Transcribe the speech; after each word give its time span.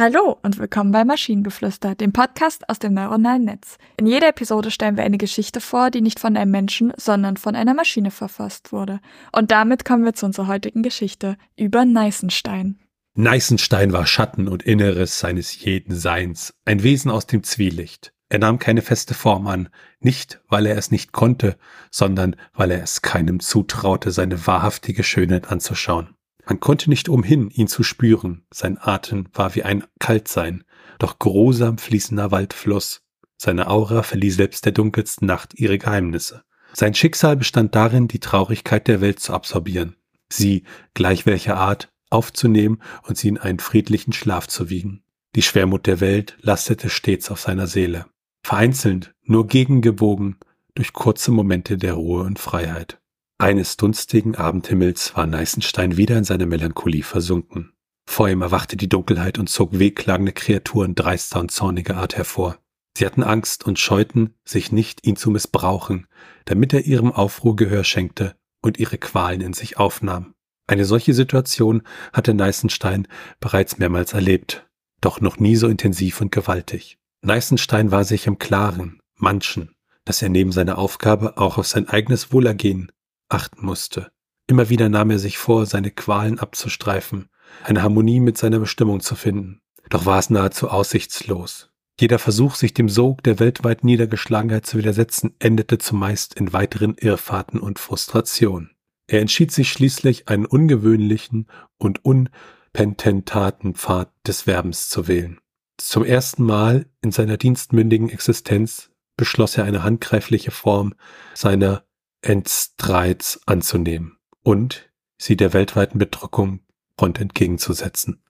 Hallo 0.00 0.38
und 0.42 0.56
willkommen 0.56 0.92
bei 0.92 1.04
Maschinengeflüster, 1.04 1.94
dem 1.94 2.14
Podcast 2.14 2.66
aus 2.70 2.78
dem 2.78 2.94
neuronalen 2.94 3.44
Netz. 3.44 3.76
In 3.98 4.06
jeder 4.06 4.28
Episode 4.28 4.70
stellen 4.70 4.96
wir 4.96 5.04
eine 5.04 5.18
Geschichte 5.18 5.60
vor, 5.60 5.90
die 5.90 6.00
nicht 6.00 6.18
von 6.18 6.38
einem 6.38 6.50
Menschen, 6.50 6.90
sondern 6.96 7.36
von 7.36 7.54
einer 7.54 7.74
Maschine 7.74 8.10
verfasst 8.10 8.72
wurde. 8.72 9.00
Und 9.30 9.50
damit 9.50 9.84
kommen 9.84 10.06
wir 10.06 10.14
zu 10.14 10.24
unserer 10.24 10.46
heutigen 10.46 10.82
Geschichte 10.82 11.36
über 11.54 11.84
Neißenstein. 11.84 12.78
Neißenstein 13.12 13.92
war 13.92 14.06
Schatten 14.06 14.48
und 14.48 14.62
Inneres 14.62 15.18
seines 15.18 15.62
jeden 15.62 15.94
Seins, 15.94 16.54
ein 16.64 16.82
Wesen 16.82 17.10
aus 17.10 17.26
dem 17.26 17.42
Zwielicht. 17.42 18.14
Er 18.30 18.38
nahm 18.38 18.58
keine 18.58 18.80
feste 18.80 19.12
Form 19.12 19.46
an, 19.48 19.68
nicht 19.98 20.40
weil 20.48 20.64
er 20.64 20.78
es 20.78 20.90
nicht 20.90 21.12
konnte, 21.12 21.58
sondern 21.90 22.36
weil 22.54 22.70
er 22.70 22.82
es 22.82 23.02
keinem 23.02 23.38
zutraute, 23.38 24.12
seine 24.12 24.46
wahrhaftige 24.46 25.02
Schönheit 25.04 25.52
anzuschauen. 25.52 26.14
Man 26.50 26.58
konnte 26.58 26.90
nicht 26.90 27.08
umhin, 27.08 27.48
ihn 27.48 27.68
zu 27.68 27.84
spüren. 27.84 28.42
Sein 28.52 28.76
Atem 28.76 29.28
war 29.34 29.54
wie 29.54 29.62
ein 29.62 29.84
Kaltsein, 30.00 30.64
doch 30.98 31.20
grusam 31.20 31.78
fließender 31.78 32.32
Waldfluss. 32.32 33.02
Seine 33.36 33.68
Aura 33.68 34.02
verlieh 34.02 34.30
selbst 34.30 34.64
der 34.64 34.72
dunkelsten 34.72 35.28
Nacht 35.28 35.54
ihre 35.54 35.78
Geheimnisse. 35.78 36.42
Sein 36.72 36.92
Schicksal 36.94 37.36
bestand 37.36 37.76
darin, 37.76 38.08
die 38.08 38.18
Traurigkeit 38.18 38.88
der 38.88 39.00
Welt 39.00 39.20
zu 39.20 39.32
absorbieren, 39.32 39.94
sie, 40.28 40.64
gleich 40.92 41.24
welcher 41.24 41.56
Art, 41.56 41.92
aufzunehmen 42.10 42.82
und 43.04 43.16
sie 43.16 43.28
in 43.28 43.38
einen 43.38 43.60
friedlichen 43.60 44.12
Schlaf 44.12 44.48
zu 44.48 44.68
wiegen. 44.68 45.04
Die 45.36 45.42
Schwermut 45.42 45.86
der 45.86 46.00
Welt 46.00 46.36
lastete 46.40 46.90
stets 46.90 47.30
auf 47.30 47.38
seiner 47.38 47.68
Seele. 47.68 48.06
Vereinzelt, 48.42 49.14
nur 49.22 49.46
gegengebogen, 49.46 50.38
durch 50.74 50.94
kurze 50.94 51.30
Momente 51.30 51.78
der 51.78 51.94
Ruhe 51.94 52.24
und 52.24 52.40
Freiheit. 52.40 53.00
Eines 53.40 53.78
dunstigen 53.78 54.34
Abendhimmels 54.34 55.16
war 55.16 55.26
Neißenstein 55.26 55.96
wieder 55.96 56.18
in 56.18 56.24
seine 56.24 56.44
Melancholie 56.44 57.02
versunken. 57.02 57.72
Vor 58.06 58.28
ihm 58.28 58.42
erwachte 58.42 58.76
die 58.76 58.90
Dunkelheit 58.90 59.38
und 59.38 59.48
zog 59.48 59.78
wehklagende 59.78 60.32
Kreaturen 60.32 60.94
dreister 60.94 61.40
und 61.40 61.50
zorniger 61.50 61.96
Art 61.96 62.18
hervor. 62.18 62.58
Sie 62.98 63.06
hatten 63.06 63.22
Angst 63.22 63.64
und 63.64 63.78
scheuten 63.78 64.34
sich 64.44 64.72
nicht, 64.72 65.06
ihn 65.06 65.16
zu 65.16 65.30
missbrauchen, 65.30 66.06
damit 66.44 66.74
er 66.74 66.84
ihrem 66.84 67.12
Aufruhr 67.12 67.56
Gehör 67.56 67.82
schenkte 67.82 68.36
und 68.60 68.78
ihre 68.78 68.98
Qualen 68.98 69.40
in 69.40 69.54
sich 69.54 69.78
aufnahm. 69.78 70.34
Eine 70.66 70.84
solche 70.84 71.14
Situation 71.14 71.80
hatte 72.12 72.34
Neißenstein 72.34 73.08
bereits 73.40 73.78
mehrmals 73.78 74.12
erlebt, 74.12 74.68
doch 75.00 75.22
noch 75.22 75.38
nie 75.38 75.56
so 75.56 75.66
intensiv 75.66 76.20
und 76.20 76.30
gewaltig. 76.30 76.98
Neißenstein 77.22 77.90
war 77.90 78.04
sich 78.04 78.26
im 78.26 78.38
Klaren, 78.38 79.00
manchen, 79.16 79.72
dass 80.04 80.20
er 80.20 80.28
neben 80.28 80.52
seiner 80.52 80.76
Aufgabe 80.76 81.38
auch 81.38 81.56
auf 81.56 81.66
sein 81.66 81.88
eigenes 81.88 82.34
Wohlergehen 82.34 82.92
achten 83.30 83.64
musste. 83.64 84.10
Immer 84.46 84.68
wieder 84.68 84.88
nahm 84.88 85.10
er 85.10 85.18
sich 85.18 85.38
vor, 85.38 85.66
seine 85.66 85.90
Qualen 85.90 86.38
abzustreifen, 86.38 87.28
eine 87.64 87.82
Harmonie 87.82 88.20
mit 88.20 88.36
seiner 88.36 88.58
Bestimmung 88.58 89.00
zu 89.00 89.14
finden. 89.14 89.60
Doch 89.88 90.06
war 90.06 90.18
es 90.18 90.30
nahezu 90.30 90.68
aussichtslos. 90.68 91.70
Jeder 92.00 92.18
Versuch, 92.18 92.54
sich 92.54 92.72
dem 92.72 92.88
Sog 92.88 93.22
der 93.22 93.38
weltweiten 93.38 93.86
Niedergeschlagenheit 93.86 94.64
zu 94.64 94.78
widersetzen, 94.78 95.34
endete 95.38 95.78
zumeist 95.78 96.34
in 96.34 96.52
weiteren 96.52 96.94
Irrfahrten 96.94 97.60
und 97.60 97.78
Frustration. 97.78 98.70
Er 99.06 99.20
entschied 99.20 99.52
sich 99.52 99.70
schließlich, 99.70 100.28
einen 100.28 100.46
ungewöhnlichen 100.46 101.46
und 101.78 102.04
unpententaten 102.04 103.74
Pfad 103.74 104.10
des 104.26 104.46
Werbens 104.46 104.88
zu 104.88 105.08
wählen. 105.08 105.40
Zum 105.76 106.04
ersten 106.04 106.44
Mal 106.44 106.86
in 107.02 107.12
seiner 107.12 107.36
dienstmündigen 107.36 108.08
Existenz 108.08 108.90
beschloss 109.16 109.58
er 109.58 109.64
eine 109.64 109.82
handgreifliche 109.82 110.50
Form 110.50 110.94
seiner 111.34 111.84
Endstreits 112.22 113.40
anzunehmen 113.46 114.18
und 114.42 114.90
sie 115.18 115.36
der 115.36 115.52
weltweiten 115.52 115.98
Bedrückung 115.98 116.60
Front 116.98 117.18
entgegenzusetzen. 117.18 118.22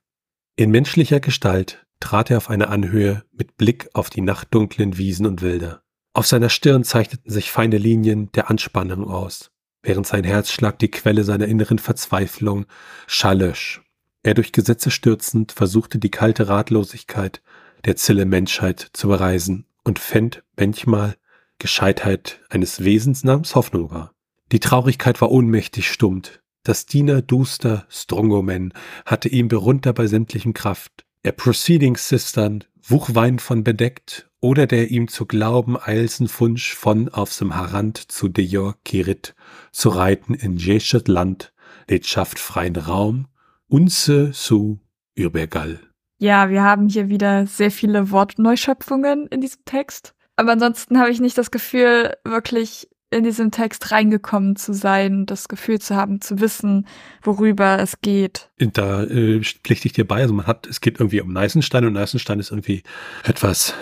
In 0.55 0.71
menschlicher 0.71 1.19
Gestalt 1.19 1.85
trat 1.99 2.31
er 2.31 2.37
auf 2.37 2.49
eine 2.49 2.69
Anhöhe 2.69 3.23
mit 3.33 3.57
Blick 3.57 3.89
auf 3.93 4.09
die 4.09 4.21
nachtdunklen 4.21 4.97
Wiesen 4.97 5.25
und 5.25 5.41
Wälder. 5.41 5.83
Auf 6.13 6.25
seiner 6.25 6.49
Stirn 6.49 6.83
zeichneten 6.83 7.29
sich 7.29 7.51
feine 7.51 7.77
Linien 7.77 8.31
der 8.31 8.49
Anspannung 8.49 9.09
aus, 9.09 9.51
während 9.83 10.07
sein 10.07 10.23
Herzschlag 10.23 10.79
die 10.79 10.89
Quelle 10.89 11.23
seiner 11.23 11.47
inneren 11.47 11.79
Verzweiflung 11.79 12.65
schallisch. 13.07 13.81
Er 14.23 14.35
durch 14.35 14.53
Gesetze 14.53 14.91
stürzend 14.91 15.51
versuchte 15.51 15.99
die 15.99 16.11
kalte 16.11 16.47
Ratlosigkeit 16.47 17.41
der 17.85 17.95
zille 17.95 18.25
Menschheit 18.25 18.89
zu 18.93 19.07
bereisen 19.07 19.65
und 19.83 19.99
fänd 19.99 20.43
manchmal 20.57 21.15
Gescheitheit 21.61 22.41
eines 22.49 22.83
Wesens 22.83 23.23
namens 23.23 23.53
Hoffnung 23.53 23.91
war. 23.91 24.13
Die 24.51 24.59
Traurigkeit 24.59 25.21
war 25.21 25.31
ohnmächtig 25.31 25.89
stummt. 25.89 26.41
Das 26.63 26.87
Diener 26.87 27.21
duster 27.21 27.85
Strongomen 27.87 28.73
hatte 29.05 29.29
ihm 29.29 29.47
berunter 29.47 29.93
bei 29.93 30.07
sämtlichem 30.07 30.53
Kraft. 30.53 31.05
Er 31.21 31.33
Proceeding 31.33 31.97
Sistern, 31.97 32.63
Wuchwein 32.81 33.37
von 33.37 33.63
bedeckt, 33.63 34.27
oder 34.39 34.65
der 34.65 34.89
ihm 34.89 35.07
zu 35.07 35.27
glauben 35.27 35.77
eilsen 35.79 36.27
Funsch 36.27 36.73
von 36.73 37.09
aufsem 37.09 37.55
Harand 37.55 38.11
zu 38.11 38.27
Dejor 38.27 38.75
Kirit, 38.83 39.35
zu 39.71 39.89
reiten 39.89 40.33
in 40.33 40.57
Jeschet 40.57 41.07
Land, 41.07 41.53
schafft 42.01 42.39
freien 42.39 42.75
Raum, 42.75 43.27
unse 43.67 44.33
su 44.33 44.79
übergall. 45.13 45.79
Ja, 46.17 46.49
wir 46.49 46.63
haben 46.63 46.89
hier 46.89 47.09
wieder 47.09 47.45
sehr 47.45 47.69
viele 47.69 48.09
Wortneuschöpfungen 48.09 49.27
in 49.27 49.41
diesem 49.41 49.63
Text. 49.65 50.15
Aber 50.41 50.53
ansonsten 50.53 50.97
habe 50.97 51.11
ich 51.11 51.21
nicht 51.21 51.37
das 51.37 51.51
Gefühl, 51.51 52.17
wirklich 52.23 52.89
in 53.11 53.23
diesem 53.23 53.51
Text 53.51 53.91
reingekommen 53.91 54.55
zu 54.55 54.73
sein, 54.73 55.27
das 55.27 55.47
Gefühl 55.47 55.77
zu 55.79 55.95
haben, 55.95 56.19
zu 56.19 56.39
wissen, 56.39 56.87
worüber 57.21 57.77
es 57.79 58.01
geht. 58.01 58.49
Da 58.57 59.03
äh, 59.03 59.39
pflichte 59.43 59.85
ich 59.85 59.93
dir 59.93 60.07
bei. 60.07 60.21
Also 60.21 60.33
man 60.33 60.47
hat, 60.47 60.65
es 60.65 60.81
geht 60.81 60.99
irgendwie 60.99 61.21
um 61.21 61.31
Neißenstein 61.31 61.85
und 61.85 61.93
Neißenstein 61.93 62.39
ist 62.39 62.49
irgendwie 62.49 62.81
etwas 63.23 63.75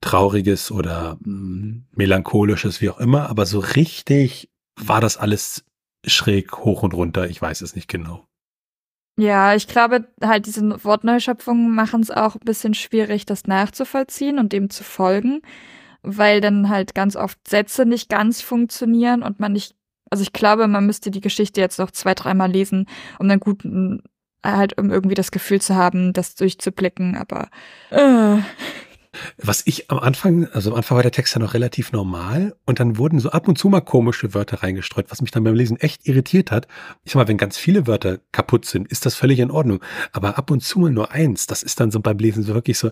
Trauriges 0.00 0.70
oder 0.70 1.18
mh, 1.24 1.32
mm, 1.32 1.86
Melancholisches, 1.96 2.80
wie 2.80 2.90
auch 2.90 3.00
immer. 3.00 3.28
Aber 3.28 3.44
so 3.44 3.58
richtig 3.58 4.48
war 4.76 5.00
das 5.00 5.16
alles 5.16 5.64
schräg 6.06 6.56
hoch 6.58 6.84
und 6.84 6.94
runter. 6.94 7.28
Ich 7.28 7.42
weiß 7.42 7.62
es 7.62 7.74
nicht 7.74 7.88
genau. 7.88 8.28
Ja, 9.18 9.56
ich 9.56 9.66
glaube, 9.66 10.06
halt 10.22 10.46
diese 10.46 10.84
Wortneuschöpfungen 10.84 11.74
machen 11.74 12.00
es 12.00 12.12
auch 12.12 12.36
ein 12.36 12.44
bisschen 12.44 12.74
schwierig, 12.74 13.26
das 13.26 13.48
nachzuvollziehen 13.48 14.38
und 14.38 14.52
dem 14.52 14.70
zu 14.70 14.84
folgen 14.84 15.42
weil 16.06 16.40
dann 16.40 16.68
halt 16.68 16.94
ganz 16.94 17.16
oft 17.16 17.38
Sätze 17.46 17.84
nicht 17.84 18.08
ganz 18.08 18.40
funktionieren 18.40 19.22
und 19.22 19.40
man 19.40 19.52
nicht, 19.52 19.74
also 20.10 20.22
ich 20.22 20.32
glaube, 20.32 20.68
man 20.68 20.86
müsste 20.86 21.10
die 21.10 21.20
Geschichte 21.20 21.60
jetzt 21.60 21.78
noch 21.78 21.90
zwei, 21.90 22.14
dreimal 22.14 22.50
lesen, 22.50 22.86
um 23.18 23.28
dann 23.28 23.40
gut 23.40 23.64
halt 24.44 24.78
um 24.78 24.90
irgendwie 24.90 25.16
das 25.16 25.32
Gefühl 25.32 25.60
zu 25.60 25.74
haben, 25.74 26.12
das 26.12 26.36
durchzublicken, 26.36 27.16
aber 27.16 27.48
äh. 27.90 28.38
Was 29.38 29.62
ich 29.64 29.90
am 29.90 29.98
Anfang, 29.98 30.46
also 30.52 30.70
am 30.70 30.76
Anfang 30.76 30.96
war 30.96 31.02
der 31.02 31.12
Text 31.12 31.34
ja 31.34 31.40
noch 31.40 31.54
relativ 31.54 31.90
normal 31.92 32.54
und 32.66 32.80
dann 32.80 32.98
wurden 32.98 33.18
so 33.18 33.30
ab 33.30 33.48
und 33.48 33.56
zu 33.56 33.68
mal 33.68 33.80
komische 33.80 34.34
Wörter 34.34 34.62
reingestreut, 34.62 35.10
was 35.10 35.22
mich 35.22 35.30
dann 35.30 35.42
beim 35.42 35.54
Lesen 35.54 35.78
echt 35.78 36.06
irritiert 36.06 36.50
hat. 36.50 36.68
Ich 37.04 37.12
sag 37.12 37.20
mal, 37.20 37.28
wenn 37.28 37.38
ganz 37.38 37.56
viele 37.56 37.86
Wörter 37.86 38.18
kaputt 38.32 38.66
sind, 38.66 38.88
ist 38.88 39.06
das 39.06 39.14
völlig 39.14 39.38
in 39.38 39.50
Ordnung. 39.50 39.80
Aber 40.12 40.36
ab 40.38 40.50
und 40.50 40.62
zu 40.62 40.80
mal 40.80 40.90
nur 40.90 41.12
eins, 41.12 41.46
das 41.46 41.62
ist 41.62 41.80
dann 41.80 41.90
so 41.90 42.00
beim 42.00 42.18
Lesen 42.18 42.42
so 42.42 42.54
wirklich 42.54 42.78
so, 42.78 42.90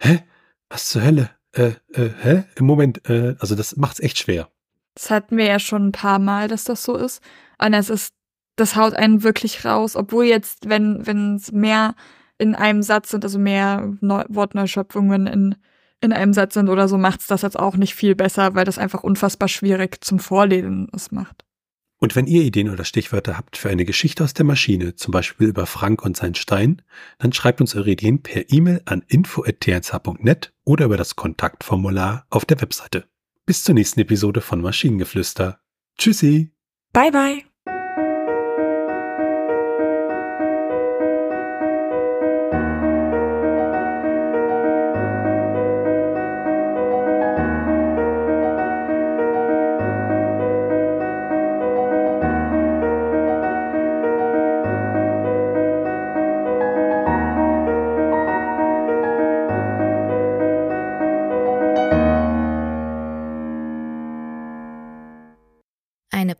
hä? 0.00 0.20
Was 0.68 0.88
zur 0.88 1.02
Hölle? 1.02 1.30
Äh, 1.52 1.72
äh, 1.92 2.10
hä? 2.22 2.44
Im 2.56 2.66
Moment, 2.66 3.08
äh, 3.08 3.34
also 3.38 3.54
das 3.54 3.76
macht's 3.76 4.00
echt 4.00 4.18
schwer. 4.18 4.48
Das 4.94 5.10
hatten 5.10 5.36
wir 5.36 5.46
ja 5.46 5.58
schon 5.58 5.88
ein 5.88 5.92
paar 5.92 6.18
Mal, 6.18 6.48
dass 6.48 6.64
das 6.64 6.82
so 6.82 6.96
ist. 6.96 7.22
Und 7.58 7.74
es 7.74 7.90
ist, 7.90 8.14
das 8.56 8.76
haut 8.76 8.94
einen 8.94 9.22
wirklich 9.22 9.64
raus, 9.64 9.96
obwohl 9.96 10.24
jetzt, 10.24 10.68
wenn, 10.68 11.06
wenn 11.06 11.36
es 11.36 11.52
mehr 11.52 11.94
in 12.38 12.54
einem 12.54 12.82
Satz 12.82 13.10
sind, 13.10 13.24
also 13.24 13.38
mehr 13.38 13.92
Neu 14.00 14.24
Wortneuschöpfungen 14.28 15.26
in, 15.26 15.56
in 16.00 16.12
einem 16.12 16.32
Satz 16.32 16.54
sind 16.54 16.68
oder 16.68 16.88
so, 16.88 16.98
macht's 16.98 17.26
das 17.26 17.42
jetzt 17.42 17.58
auch 17.58 17.76
nicht 17.76 17.94
viel 17.94 18.14
besser, 18.14 18.54
weil 18.54 18.64
das 18.64 18.78
einfach 18.78 19.02
unfassbar 19.02 19.48
schwierig 19.48 20.02
zum 20.02 20.18
Vorlesen 20.18 20.88
es 20.94 21.10
macht. 21.10 21.44
Und 22.00 22.16
wenn 22.16 22.26
ihr 22.26 22.42
Ideen 22.42 22.70
oder 22.70 22.84
Stichwörter 22.84 23.36
habt 23.36 23.58
für 23.58 23.68
eine 23.68 23.84
Geschichte 23.84 24.24
aus 24.24 24.32
der 24.32 24.46
Maschine, 24.46 24.96
zum 24.96 25.12
Beispiel 25.12 25.48
über 25.48 25.66
Frank 25.66 26.02
und 26.02 26.16
sein 26.16 26.34
Stein, 26.34 26.82
dann 27.18 27.32
schreibt 27.32 27.60
uns 27.60 27.76
eure 27.76 27.90
Ideen 27.90 28.22
per 28.22 28.50
E-Mail 28.50 28.80
an 28.86 29.04
info.tnsh.net 29.06 30.52
oder 30.64 30.86
über 30.86 30.96
das 30.96 31.14
Kontaktformular 31.14 32.26
auf 32.30 32.46
der 32.46 32.60
Webseite. 32.62 33.04
Bis 33.44 33.64
zur 33.64 33.74
nächsten 33.74 34.00
Episode 34.00 34.40
von 34.40 34.62
Maschinengeflüster. 34.62 35.60
Tschüssi. 35.98 36.52
Bye 36.92 37.10
bye. 37.12 37.49